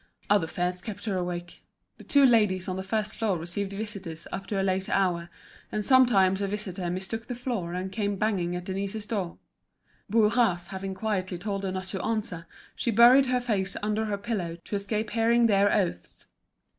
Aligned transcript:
Other 0.31 0.47
fears 0.47 0.81
kept 0.81 1.05
her 1.05 1.15
awake. 1.15 1.61
The 1.99 2.03
two 2.03 2.25
ladies 2.25 2.67
on 2.67 2.75
the 2.75 2.81
first 2.81 3.15
floor 3.15 3.37
received 3.37 3.73
visitors 3.73 4.25
up 4.31 4.47
to 4.47 4.59
a 4.59 4.63
late 4.65 4.89
hour; 4.89 5.29
and 5.71 5.85
sometimes 5.85 6.41
a 6.41 6.47
visitor 6.47 6.89
mistook 6.89 7.27
the 7.27 7.35
floor 7.35 7.73
and 7.75 7.91
came 7.91 8.15
banging 8.15 8.55
at 8.55 8.65
Denise's 8.65 9.05
door. 9.05 9.37
Bourras 10.09 10.69
having 10.69 10.95
quietly 10.95 11.37
told 11.37 11.63
her 11.63 11.71
not 11.71 11.85
to 11.89 12.01
answer, 12.03 12.47
she 12.75 12.89
buried 12.89 13.27
her 13.27 13.39
face 13.39 13.77
under 13.83 14.05
her 14.05 14.17
pillow 14.17 14.57
to 14.65 14.75
escape 14.75 15.11
hearing 15.11 15.45
their 15.45 15.71
oaths. 15.71 16.25